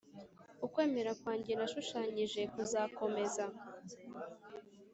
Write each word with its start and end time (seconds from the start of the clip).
ukwemera 0.65 1.11
kwanjye 1.21 1.51
nashushanyije 1.59 2.41
kuzakomeza 2.53 3.43